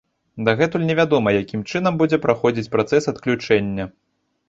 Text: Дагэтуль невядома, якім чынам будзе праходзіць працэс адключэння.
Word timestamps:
Дагэтуль 0.45 0.87
невядома, 0.91 1.35
якім 1.41 1.61
чынам 1.73 2.01
будзе 2.01 2.21
праходзіць 2.27 2.69
працэс 2.75 3.03
адключэння. 3.15 3.83